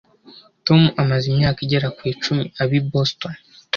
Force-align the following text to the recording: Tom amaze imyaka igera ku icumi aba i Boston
Tom 0.67 0.81
amaze 1.01 1.25
imyaka 1.31 1.59
igera 1.65 1.87
ku 1.97 2.01
icumi 2.11 2.43
aba 2.61 2.73
i 2.79 2.81
Boston 2.91 3.33